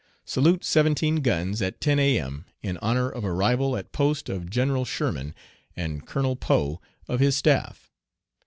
Salute 0.25 0.63
seventeen 0.63 1.17
guns 1.17 1.61
at 1.61 1.79
10 1.79 1.99
A.M. 1.99 2.45
in 2.63 2.77
honor 2.79 3.07
of 3.07 3.23
arrival 3.23 3.77
at 3.77 3.91
post 3.91 4.29
of 4.29 4.49
General 4.49 4.83
Sherman 4.83 5.35
and 5.75 6.07
Colonel 6.07 6.35
Poe 6.35 6.81
of 7.07 7.19
his 7.19 7.35
staff. 7.37 7.91